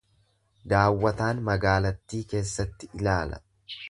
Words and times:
Daawwataan 0.71 1.43
magaalattii 1.51 2.23
keessatti 2.33 2.93
ilaala. 3.03 3.43